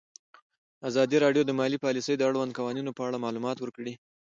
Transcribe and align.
ازادي 0.89 1.17
راډیو 1.25 1.43
د 1.45 1.51
مالي 1.59 1.77
پالیسي 1.85 2.13
د 2.17 2.21
اړونده 2.29 2.55
قوانینو 2.59 2.95
په 2.97 3.01
اړه 3.07 3.23
معلومات 3.25 3.57
ورکړي. 3.59 3.93